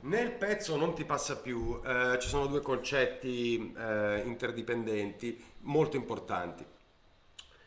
[0.00, 6.64] Nel pezzo non ti passa più, eh, ci sono due concetti eh, interdipendenti molto importanti.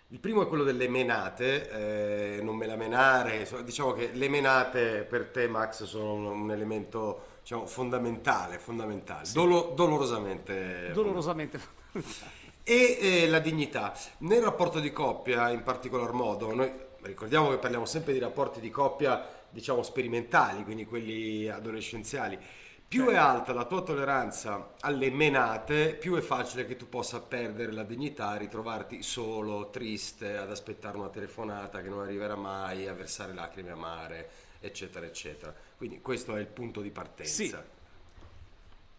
[0.08, 5.04] Il primo è quello delle menate, eh, non me la menare, diciamo che le menate
[5.04, 9.34] per te Max sono un, un elemento diciamo, fondamentale, fondamentale sì.
[9.34, 10.92] Dolo, dolorosamente.
[10.94, 12.40] Dolorosamente fondamentale.
[12.64, 13.94] E la dignità.
[14.20, 16.72] Nel rapporto di coppia in particolar modo, noi
[17.02, 22.40] ricordiamo che parliamo sempre di rapporti di coppia diciamo sperimentali, quindi quelli adolescenziali.
[22.88, 27.72] Più è alta la tua tolleranza alle menate, più è facile che tu possa perdere
[27.72, 33.34] la dignità, ritrovarti solo, triste, ad aspettare una telefonata che non arriverà mai, a versare
[33.34, 35.56] lacrime amare, eccetera, eccetera.
[35.78, 37.32] Quindi questo è il punto di partenza.
[37.32, 37.56] Sì.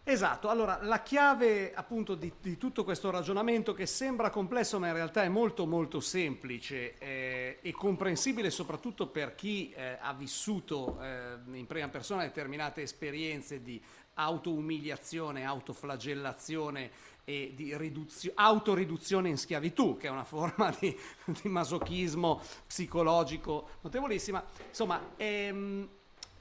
[0.05, 4.95] Esatto, allora la chiave appunto di, di, tutto questo ragionamento che sembra complesso ma in
[4.95, 11.37] realtà è molto molto semplice eh, e comprensibile soprattutto per chi eh, ha vissuto eh,
[11.53, 13.81] in prima persona determinate esperienze di
[14.15, 16.91] autoumiliazione, autoflagellazione
[17.23, 20.99] e di riduzio- autoriduzione in schiavitù, che è una forma di,
[21.41, 24.45] di masochismo psicologico notevolissima.
[24.69, 25.89] Insomma, ehm,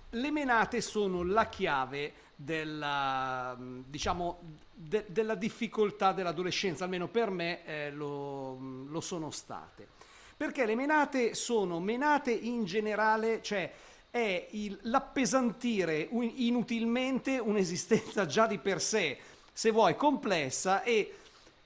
[0.10, 2.14] le menate sono la chiave
[2.44, 4.40] della, diciamo,
[4.74, 9.88] de, della difficoltà dell'adolescenza, almeno per me eh, lo, lo sono state.
[10.36, 13.72] Perché le menate sono menate in generale, cioè
[14.10, 19.18] è il, l'appesantire inutilmente un'esistenza già di per sé,
[19.54, 21.16] se vuoi, complessa e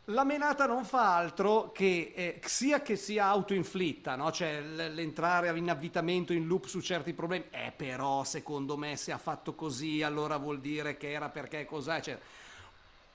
[0.09, 4.31] la menata non fa altro che eh, sia che sia autoinflitta, no?
[4.31, 9.11] cioè l- l'entrare in avvitamento in loop su certi problemi, eh però secondo me se
[9.11, 12.43] ha fatto così allora vuol dire che era perché cos'è, eccetera.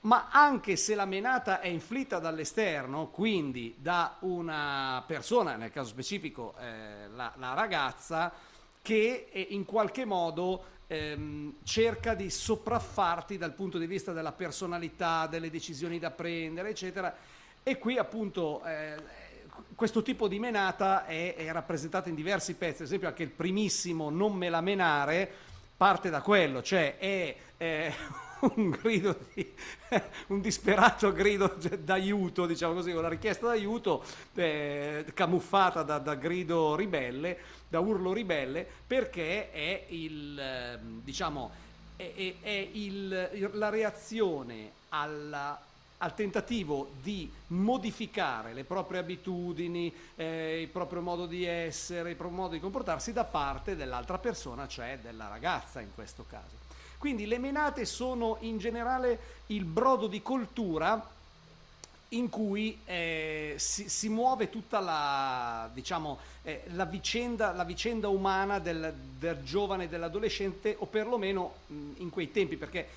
[0.01, 6.55] Ma anche se la menata è inflitta dall'esterno, quindi da una persona, nel caso specifico
[6.59, 8.33] eh, la, la, ragazza,
[8.81, 15.27] che eh, in qualche modo ehm, cerca di sopraffarti dal punto di vista della personalità,
[15.27, 17.15] delle decisioni da prendere, eccetera.
[17.63, 18.95] E qui appunto eh,
[19.75, 24.09] questo tipo di menata è, è rappresentato in diversi pezzi, ad esempio anche il primissimo
[24.09, 25.31] Non me la menare
[25.77, 27.35] parte da quello, cioè è...
[27.57, 27.93] è
[28.55, 29.53] un grido di,
[30.27, 34.03] un disperato grido d'aiuto, diciamo così, una richiesta d'aiuto
[34.35, 37.37] eh, camuffata da, da, grido ribelle,
[37.67, 41.51] da urlo ribelle, perché è il, ehm, diciamo,
[41.95, 45.59] è, è, è il, la reazione alla
[46.01, 52.37] al tentativo di modificare le proprie abitudini, eh, il proprio modo di essere, il proprio
[52.37, 56.70] modo di comportarsi da parte dell'altra persona, cioè della ragazza in questo caso.
[57.01, 61.03] Quindi le menate sono in generale il brodo di coltura
[62.09, 68.59] in cui eh, si, si, muove tutta la, diciamo, eh, la, vicenda, la vicenda, umana
[68.59, 72.87] del, del giovane e dell'adolescente, o perlomeno mh, in quei tempi, perché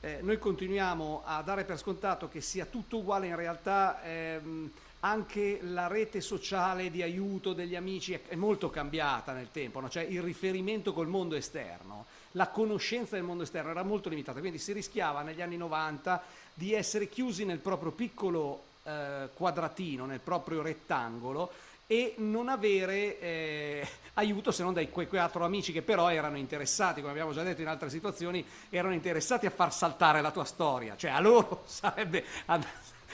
[0.00, 4.70] eh, noi continuiamo a dare per scontato che sia tutto uguale, in realtà ehm,
[5.00, 9.88] anche la rete sociale di aiuto degli amici è, è molto cambiata nel tempo, no?
[9.88, 12.04] cioè il riferimento col mondo esterno
[12.36, 16.22] la conoscenza del mondo esterno era molto limitata, quindi si rischiava negli anni 90
[16.54, 21.50] di essere chiusi nel proprio piccolo eh, quadratino, nel proprio rettangolo
[21.86, 27.00] e non avere eh, aiuto se non dai quei quattro amici che però erano interessati,
[27.00, 30.96] come abbiamo già detto in altre situazioni, erano interessati a far saltare la tua storia,
[30.96, 32.24] cioè a loro sarebbe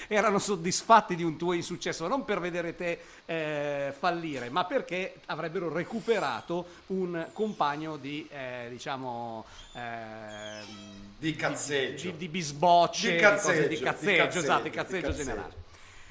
[0.09, 5.73] erano soddisfatti di un tuo insuccesso, non per vedere te eh, fallire, ma perché avrebbero
[5.73, 9.45] recuperato un compagno di, eh, diciamo,
[9.75, 10.63] eh,
[11.19, 15.25] di cazzeggio, di, di, di bisbocce, di cazzeggio, di cazzeggio, cazzeggio esatto, di cazzeggio, cazzeggio
[15.25, 15.55] generale.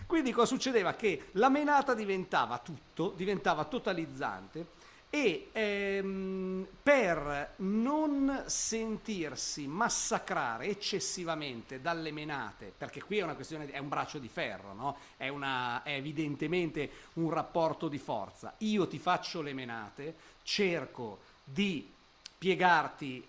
[0.05, 0.93] Quindi cosa succedeva?
[0.95, 4.77] Che la menata diventava tutto, diventava totalizzante
[5.09, 13.79] e ehm, per non sentirsi massacrare eccessivamente dalle menate, perché qui è una questione, è
[13.79, 14.97] un braccio di ferro, no?
[15.17, 18.53] è, una, è evidentemente un rapporto di forza.
[18.59, 21.91] Io ti faccio le menate, cerco di
[22.37, 23.25] piegarti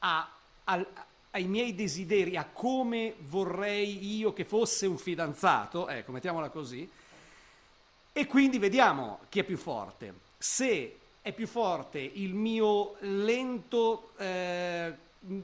[0.00, 0.30] a,
[0.64, 0.86] a,
[1.32, 6.90] ai miei desideri, a come vorrei io che fosse un fidanzato, ecco, mettiamola così,
[8.12, 10.26] e quindi vediamo chi è più forte.
[10.38, 10.98] Se
[11.28, 14.94] è più forte il mio lento, eh,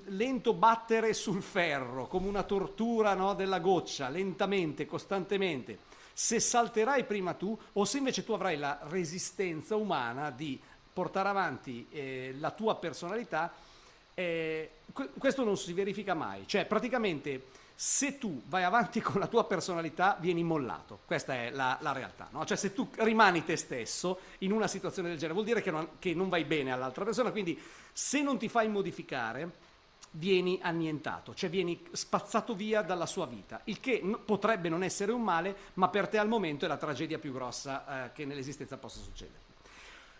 [0.06, 5.78] lento battere sul ferro, come una tortura no, della goccia, lentamente, costantemente,
[6.14, 10.58] se salterai prima tu o se invece tu avrai la resistenza umana di
[10.90, 13.52] portare avanti eh, la tua personalità,
[14.14, 14.70] eh,
[15.18, 16.44] questo non si verifica mai.
[16.46, 17.42] Cioè, praticamente
[17.74, 22.28] se tu vai avanti con la tua personalità vieni mollato, questa è la, la realtà,
[22.30, 22.44] no?
[22.44, 25.88] cioè se tu rimani te stesso in una situazione del genere vuol dire che non,
[25.98, 27.60] che non vai bene all'altra persona, quindi
[27.92, 29.62] se non ti fai modificare
[30.16, 35.10] vieni annientato, cioè vieni spazzato via dalla sua vita, il che n- potrebbe non essere
[35.10, 38.76] un male, ma per te al momento è la tragedia più grossa eh, che nell'esistenza
[38.76, 39.40] possa succedere.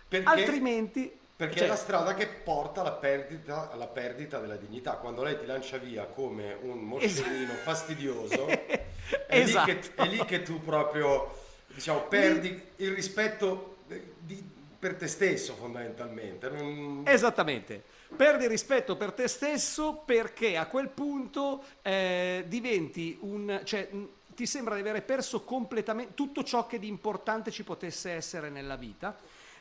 [0.08, 1.18] Perché, Altrimenti...
[1.36, 4.92] perché cioè- è la strada che porta alla perdita, alla perdita della dignità.
[4.96, 7.58] Quando lei ti lancia via come un moscerino Esatto.
[7.62, 8.86] fastidioso, è,
[9.28, 9.70] Esatto.
[9.70, 11.36] lì che, è lì che tu proprio
[11.66, 13.78] diciamo, perdi il rispetto
[14.18, 16.48] di- per te stesso fondamentalmente.
[16.50, 17.82] Non- Esattamente.
[18.14, 23.60] Perdi rispetto per te stesso perché a quel punto eh, diventi un...
[23.64, 23.88] cioè
[24.34, 28.76] ti sembra di avere perso completamente tutto ciò che di importante ci potesse essere nella
[28.76, 29.16] vita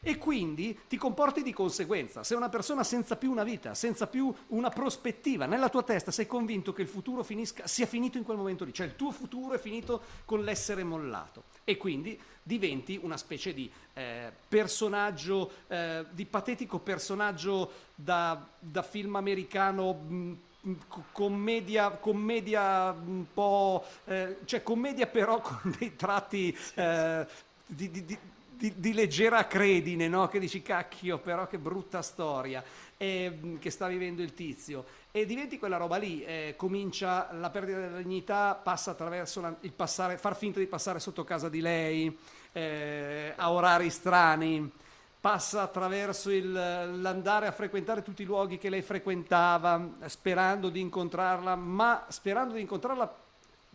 [0.05, 2.23] e quindi ti comporti di conseguenza.
[2.25, 5.45] Sei una persona senza più una vita, senza più una prospettiva.
[5.45, 8.73] Nella tua testa sei convinto che il futuro finisca, sia finito in quel momento lì,
[8.73, 13.71] cioè il tuo futuro è finito con l'essere mollato e quindi diventi una specie di
[13.93, 19.93] eh, personaggio, eh, di patetico personaggio da, da film americano.
[19.93, 27.25] mh, mh, co- Commedia, commedia un po', eh, cioè commedia però con dei tratti eh,
[27.65, 28.17] di, di- di-
[28.57, 30.27] di- di leggera credine, no?
[30.27, 32.63] che dici cacchio, però che brutta storia
[32.97, 34.85] eh, che sta vivendo il tizio.
[35.11, 39.71] E diventi quella roba lì, eh, comincia la perdita della dignità, passa attraverso la- il
[39.73, 42.15] passare, far finta di passare sotto casa di lei,
[42.51, 44.71] eh, a orari strani,
[45.19, 51.55] passa attraverso il- l'andare a frequentare tutti i luoghi che lei frequentava, sperando di incontrarla,
[51.55, 53.21] ma sperando di incontrarla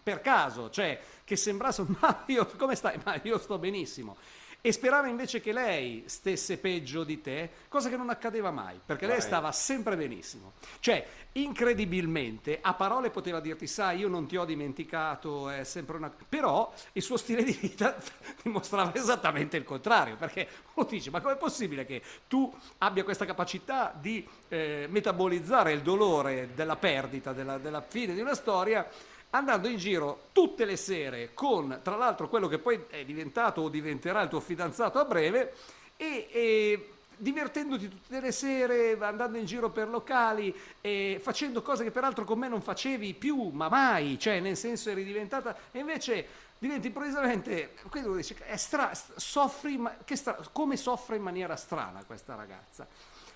[0.02, 2.98] per caso, cioè che sembrasse, ma io, come stai?
[3.04, 4.16] Ma io sto benissimo.
[4.60, 9.06] E sperare invece che lei stesse peggio di te, cosa che non accadeva mai, perché
[9.06, 10.55] lei stava sempre benissimo.
[10.81, 16.12] Cioè, incredibilmente, a parole poteva dirti, sai, io non ti ho dimenticato, è sempre una...
[16.28, 17.96] Però il suo stile di vita
[18.43, 23.94] dimostrava esattamente il contrario, perché uno dice, ma com'è possibile che tu abbia questa capacità
[23.96, 28.88] di eh, metabolizzare il dolore della perdita, della, della fine di una storia,
[29.30, 33.69] andando in giro tutte le sere con, tra l'altro, quello che poi è diventato o
[33.69, 35.54] diventerà il tuo fidanzato a breve
[35.96, 41.90] e, e divertendoti tutte le sere, andando in giro per locali e facendo cose che
[41.90, 46.26] peraltro con me non facevi più, ma mai, cioè nel senso eri diventata e invece
[46.58, 52.34] diventi improvvisamente, uno dice, è stra- soffri, ma- stra- come soffre in maniera strana questa
[52.34, 52.86] ragazza.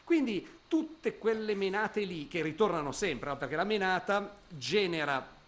[0.04, 5.40] Quindi tutte quelle menate lì che ritornano sempre, perché la menata genera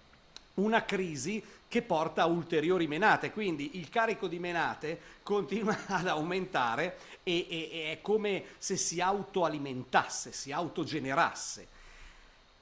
[0.55, 6.99] una crisi che porta a ulteriori menate, quindi il carico di menate continua ad aumentare
[7.23, 11.69] e, e- e è come se si autoalimentasse, si autogenerasse.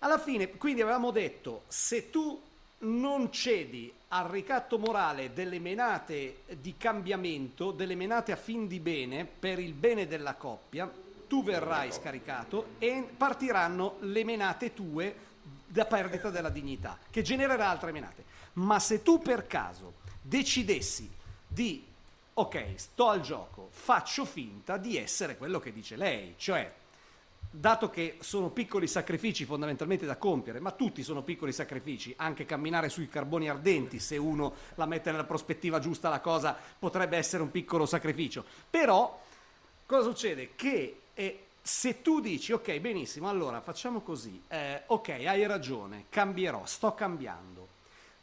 [0.01, 2.41] Alla fine, quindi avevamo detto, se tu
[2.79, 9.25] non cedi al ricatto morale delle menate di cambiamento, delle menate a fin di bene,
[9.25, 10.91] per il bene della coppia,
[11.29, 15.31] tu verrai scaricato e partiranno le menate tue
[15.73, 18.25] da perdita della dignità, che genererà altre menate.
[18.55, 21.11] Ma se tu per caso decidessi
[21.49, 21.83] di,
[22.35, 26.71] ok, sto al gioco, faccio finta di essere quello che dice lei, cioè
[27.55, 32.91] dato che sono piccoli sacrifici fondamentalmente da compiere, ma tutti sono piccoli sacrifici, anche camminare
[32.91, 37.51] sui carboni ardenti, se uno la mette nella prospettiva giusta la cosa potrebbe essere un
[37.51, 38.45] piccolo sacrificio.
[38.69, 39.19] Però
[39.87, 40.51] cosa succede?
[40.55, 46.67] Che eh, se tu dici ok, benissimo, allora facciamo così, eh, ok, hai ragione, cambierò,
[46.67, 47.69] sto cambiando,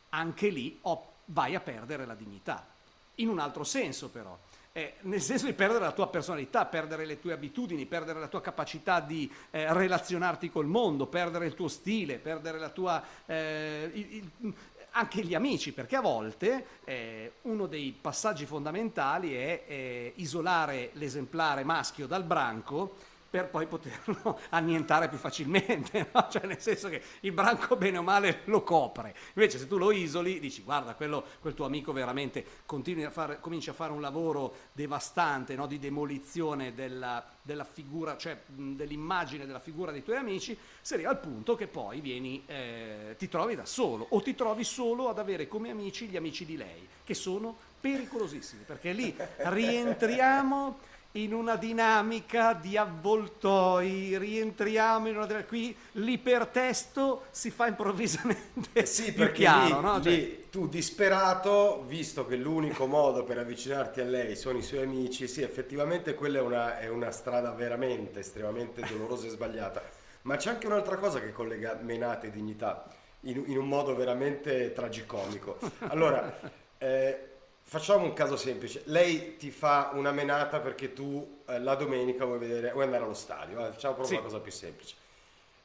[0.09, 2.67] anche lì ho- vai a perdere la dignità.
[3.15, 4.37] In un altro senso però,
[4.73, 8.41] eh, nel senso di perdere la tua personalità, perdere le tue abitudini, perdere la tua
[8.41, 13.01] capacità di eh, relazionarti col mondo, perdere il tuo stile, perdere la tua...
[13.25, 14.53] eh, il- il-
[14.93, 21.63] anche gli amici, perché a volte eh, uno dei passaggi fondamentali è eh, isolare l'esemplare
[21.63, 22.95] maschio dal branco
[23.29, 26.27] per poi poterlo annientare più facilmente, no?
[26.29, 29.91] cioè nel senso che il branco bene o male lo copre, invece se tu lo
[29.91, 34.55] isoli dici guarda quello, quel tuo amico veramente a fare, comincia a fare un lavoro
[34.71, 35.67] devastante no?
[35.67, 41.19] di demolizione della, della figura, cioè dell'immagine della figura dei tuoi amici, si arriva al
[41.19, 45.47] punto che poi vieni, eh, ti trovi da solo o ti trovi solo ad avere
[45.47, 52.53] come amici gli amici di lei, che sono pericolosissimi, perché lì rientriamo in una dinamica
[52.53, 59.81] di avvoltoi, rientriamo in una qui l'ipertesto si fa improvvisamente Sì, più perché chiaro, lì,
[59.81, 60.01] no?
[60.01, 64.83] Cioè- lì tu disperato, visto che l'unico modo per avvicinarti a lei sono i suoi
[64.83, 69.81] amici, sì, effettivamente quella è una, è una strada veramente estremamente dolorosa e sbagliata.
[70.23, 72.85] Ma c'è anche un'altra cosa che collega menate e dignità
[73.21, 75.57] in, in un modo veramente tragicomico.
[75.87, 76.39] Allora,
[76.77, 77.27] eh,
[77.69, 78.81] facciamo un caso semplice.
[78.85, 83.13] Lei ti fa una menata perché tu eh, la domenica vuoi, vedere, vuoi andare allo
[83.13, 83.59] stadio.
[83.65, 84.13] eh, facciamo proprio Sì.
[84.15, 84.95] una cosa più semplice.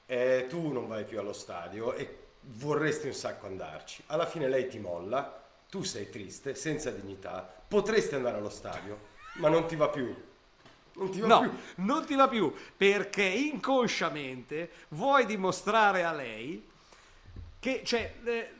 [0.06, 4.02] e tu non vai più allo stadio e vorresti un sacco andarci.
[4.08, 8.98] Alla fine lei ti molla, tu sei triste, senza dignità, potresti andare allo stadio,
[9.36, 10.14] ma non ti va più.
[10.96, 11.52] Non ti va no, più.
[11.76, 16.68] non ti va più perché inconsciamente vuoi dimostrare a lei
[17.58, 18.50] che, cioè, eh,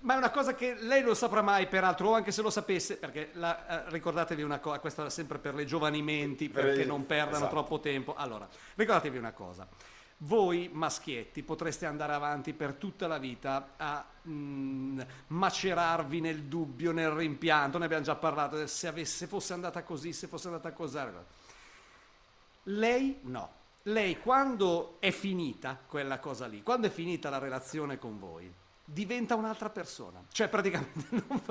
[0.00, 2.96] ma è una cosa che lei non saprà mai, peraltro, o anche se lo sapesse,
[2.96, 7.06] perché la, eh, ricordatevi una cosa, questa sempre per le giovani menti, perché per non
[7.06, 7.50] perdano esatto.
[7.50, 8.14] troppo tempo.
[8.14, 9.66] Allora, ricordatevi una cosa.
[10.18, 17.10] Voi maschietti potreste andare avanti per tutta la vita a mm, macerarvi nel dubbio, nel
[17.10, 20.98] rimpianto, ne abbiamo già parlato, se, avesse, se fosse andata così, se fosse andata così.
[22.64, 23.52] Lei no.
[23.82, 28.52] Lei quando è finita quella cosa lì, quando è finita la relazione con voi,
[28.86, 30.24] diventa un'altra persona.
[30.30, 31.42] Cioè praticamente non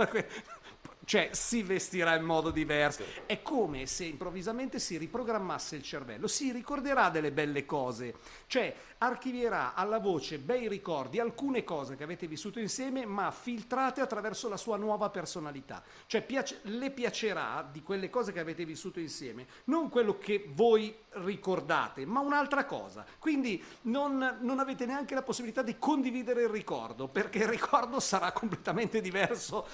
[1.05, 3.03] cioè si vestirà in modo diverso.
[3.03, 3.21] Sì.
[3.25, 8.15] È come se improvvisamente si riprogrammasse il cervello, si ricorderà delle belle cose,
[8.47, 14.49] cioè archivierà alla voce bei ricordi, alcune cose che avete vissuto insieme, ma filtrate attraverso
[14.49, 15.83] la sua nuova personalità.
[16.07, 20.95] Cioè piace, le piacerà di quelle cose che avete vissuto insieme, non quello che voi
[21.09, 23.05] ricordate, ma un'altra cosa.
[23.19, 28.31] Quindi non, non avete neanche la possibilità di condividere il ricordo, perché il ricordo sarà
[28.31, 29.67] completamente diverso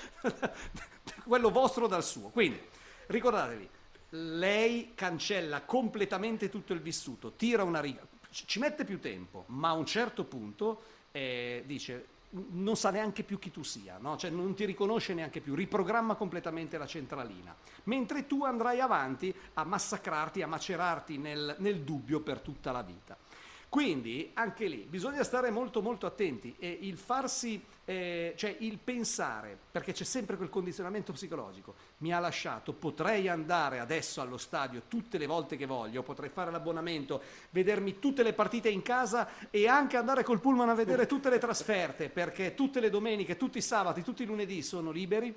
[1.26, 2.30] quello vostro dal suo.
[2.30, 2.60] Quindi
[3.08, 3.70] ricordatevi,
[4.10, 9.74] lei cancella completamente tutto il vissuto, tira una riga, ci mette più tempo, ma a
[9.74, 14.16] un certo punto eh, dice non sa neanche più chi tu sia, no?
[14.16, 17.54] cioè non ti riconosce neanche più, riprogramma completamente la centralina,
[17.84, 23.18] mentre tu andrai avanti a massacrarti, a macerarti nel, nel dubbio per tutta la vita.
[23.72, 29.58] Quindi anche lì bisogna stare molto molto attenti e il farsi, eh, cioè il pensare,
[29.72, 35.18] perché c'è sempre quel condizionamento psicologico, mi ha lasciato, potrei andare adesso allo stadio tutte
[35.18, 39.96] le volte che voglio, potrei fare l'abbonamento, vedermi tutte le partite in casa e anche
[39.96, 44.04] andare col pullman a vedere tutte le trasferte, perché tutte le domeniche, tutti i sabati,
[44.04, 45.34] tutti i lunedì sono liberi,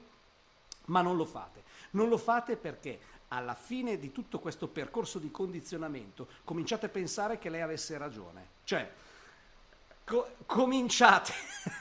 [0.87, 1.63] ma non lo fate.
[1.91, 2.99] Non lo fate perché
[3.35, 8.47] alla fine di tutto questo percorso di condizionamento cominciate a pensare che lei avesse ragione.
[8.65, 8.91] Cioè,
[10.05, 11.33] co- cominciate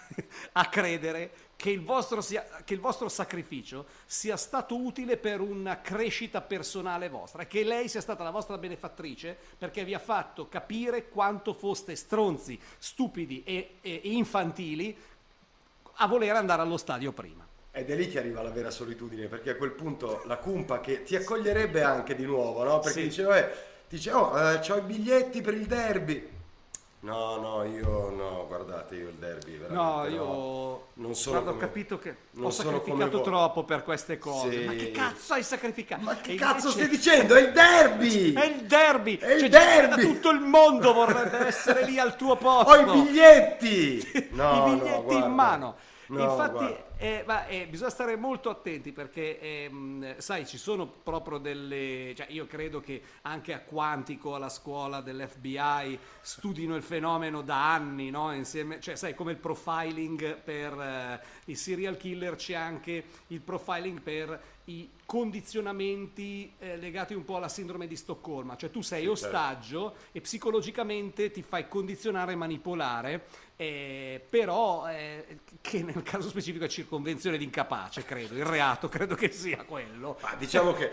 [0.54, 1.86] a credere che il,
[2.20, 7.88] sia, che il, vostro sacrificio sia stato utile per una crescita personale vostra, che lei
[7.88, 13.76] sia stata la vostra benefattrice perché vi ha fatto capire quanto foste stronzi, stupidi e,
[13.82, 14.98] e infantili
[15.98, 17.53] a voler andare allo stadio prima.
[17.76, 21.02] Ed è lì che arriva la vera solitudine, perché a quel punto la cumpa che
[21.02, 22.78] ti accoglierebbe anche di nuovo, no?
[22.78, 23.08] Perché sì.
[23.08, 23.52] diceva, eh,
[23.90, 26.30] dice, oh, eh, ho i biglietti per il derby.
[27.00, 30.88] No, no, io no, guardate, io il derby No, io no.
[30.94, 34.52] non sono Guarda, come, ho capito che ho sacrificato troppo per queste cose.
[34.52, 34.66] Sì.
[34.66, 36.02] Ma che cazzo hai sacrificato?
[36.04, 37.34] Ma che e cazzo stai dicendo?
[37.34, 38.32] È il derby!
[38.38, 39.18] È il derby!
[39.18, 40.02] È il cioè, derby!
[40.02, 42.70] Tutto il mondo vorrebbe essere lì al tuo posto.
[42.72, 44.30] Ho i biglietti!
[44.34, 45.76] No, I biglietti no, in mano.
[46.18, 51.38] No, Infatti, eh, ma, eh, bisogna stare molto attenti perché, ehm, sai, ci sono proprio
[51.38, 52.14] delle...
[52.16, 58.10] Cioè, io credo che anche a Quantico, alla scuola dell'FBI, studino il fenomeno da anni,
[58.10, 58.34] no?
[58.34, 64.02] Insieme, cioè, sai, come il profiling per eh, i serial killer, c'è anche il profiling
[64.02, 69.08] per i condizionamenti eh, legati un po' alla sindrome di Stoccolma, cioè tu sei sì,
[69.08, 69.26] certo.
[69.26, 70.08] ostaggio certo.
[70.14, 76.68] e psicologicamente ti fai condizionare e manipolare, eh, però eh, che nel caso specifico è
[76.68, 80.18] circonvenzione di incapace, credo, il reato credo che sia quello.
[80.22, 80.92] Ma diciamo che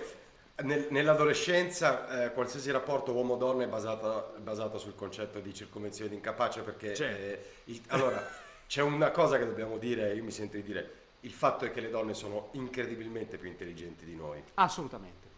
[0.62, 6.62] nel, nell'adolescenza eh, qualsiasi rapporto uomo-donna è basato, basato sul concetto di circonvenzione di incapace
[6.62, 7.46] perché certo.
[7.64, 8.26] il, allora
[8.66, 11.80] c'è una cosa che dobbiamo dire, io mi sento di dire il fatto è che
[11.80, 14.42] le donne sono incredibilmente più intelligenti di noi.
[14.54, 15.29] Assolutamente.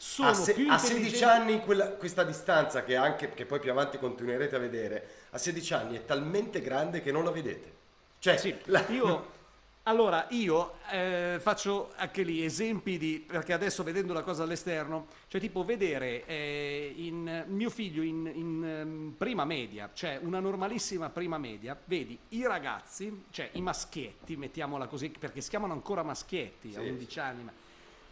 [0.00, 3.72] Sono a, se, più a 16 anni quella, questa distanza che, anche, che poi più
[3.72, 7.72] avanti continuerete a vedere, a 16 anni è talmente grande che non la vedete.
[8.20, 9.36] Cioè, sì, la, io
[9.88, 15.40] allora, io eh, faccio anche lì esempi di, perché adesso vedendo la cosa all'esterno, cioè
[15.40, 21.38] tipo vedere eh, in, mio figlio in, in um, prima media, cioè una normalissima prima
[21.38, 26.78] media, vedi i ragazzi, cioè i maschietti, mettiamola così, perché si chiamano ancora maschietti sì.
[26.78, 27.52] a 11 anni, ma,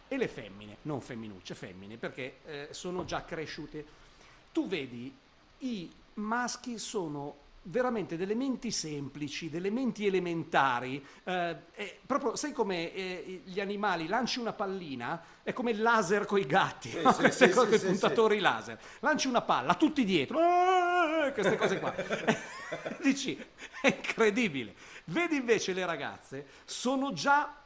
[0.07, 3.85] e le femmine, non femminucce, femmine, perché eh, sono già cresciute.
[4.51, 5.13] Tu vedi,
[5.59, 11.57] i maschi sono veramente delle menti semplici, delle menti elementari, eh,
[12.05, 16.45] proprio, sai come eh, gli animali lanci una pallina, è come il laser con i
[16.45, 17.11] gatti, sì, no?
[17.11, 21.79] sì, queste sì, cose, i puntatori laser, lanci una palla, tutti dietro, eh, queste cose
[21.79, 21.93] qua.
[23.01, 23.37] Dici,
[23.81, 24.73] è incredibile.
[25.05, 27.63] Vedi invece le ragazze, sono già,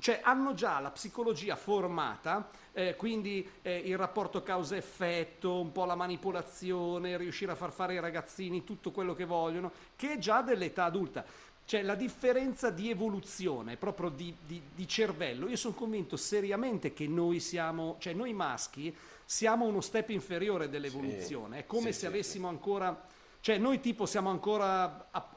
[0.00, 5.94] cioè hanno già la psicologia formata eh, quindi eh, il rapporto causa-effetto, un po' la
[5.94, 10.84] manipolazione, riuscire a far fare ai ragazzini tutto quello che vogliono, che è già dell'età
[10.84, 11.24] adulta.
[11.64, 17.06] Cioè la differenza di evoluzione, proprio di, di, di cervello, io sono convinto seriamente che
[17.06, 21.98] noi siamo, cioè noi maschi siamo uno step inferiore dell'evoluzione, sì, è come sì, se
[21.98, 23.06] sì, avessimo ancora,
[23.40, 25.28] cioè noi tipo siamo ancora a,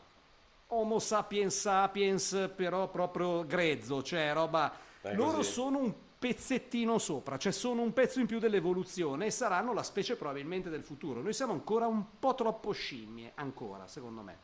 [0.73, 5.51] Homo sapiens sapiens, però proprio grezzo, cioè roba, è loro così.
[5.51, 10.15] sono un pezzettino sopra, cioè sono un pezzo in più dell'evoluzione e saranno la specie
[10.15, 11.21] probabilmente del futuro.
[11.21, 14.39] Noi siamo ancora un po' troppo scimmie, ancora, secondo me.